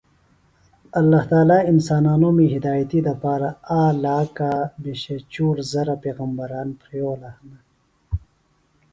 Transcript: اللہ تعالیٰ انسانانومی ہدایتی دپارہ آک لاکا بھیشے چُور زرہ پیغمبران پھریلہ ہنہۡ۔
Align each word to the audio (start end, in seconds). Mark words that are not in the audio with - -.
اللہ 0.99 1.23
تعالیٰ 1.29 1.57
انسانانومی 1.71 2.45
ہدایتی 2.55 2.99
دپارہ 3.07 3.49
آک 3.81 3.93
لاکا 4.03 4.51
بھیشے 4.81 5.17
چُور 5.33 5.55
زرہ 5.71 5.95
پیغمبران 6.03 6.67
پھریلہ 6.79 7.29
ہنہۡ۔ 7.37 7.63